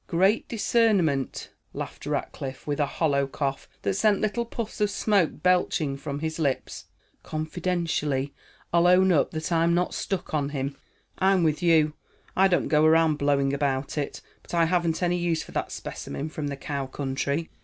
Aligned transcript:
"Great 0.07 0.47
discernment," 0.49 1.51
laughed 1.73 2.07
Rackliff, 2.07 2.65
with 2.65 2.79
a 2.79 2.87
hollow 2.87 3.27
cough 3.27 3.69
that 3.83 3.93
sent 3.93 4.19
little 4.19 4.45
puffs 4.47 4.81
of 4.81 4.89
smoke 4.89 5.43
belching 5.43 5.95
from 5.95 6.21
his 6.21 6.39
lips. 6.39 6.85
"Confidentially, 7.21 8.33
I'll 8.73 8.87
own 8.87 9.11
up 9.11 9.29
that 9.29 9.51
I'm 9.51 9.75
not 9.75 9.93
stuck 9.93 10.33
on 10.33 10.49
him." 10.49 10.75
"I'm 11.19 11.43
with 11.43 11.61
you. 11.61 11.93
I 12.35 12.47
don't 12.47 12.67
go 12.67 12.83
around 12.83 13.17
blowing 13.19 13.53
about 13.53 13.95
it, 13.95 14.21
but 14.41 14.55
I 14.55 14.65
haven't 14.65 15.03
any 15.03 15.19
use 15.19 15.43
for 15.43 15.51
that 15.51 15.71
specimen 15.71 16.29
from 16.29 16.47
the 16.47 16.57
cow 16.57 16.87
country." 16.87 17.51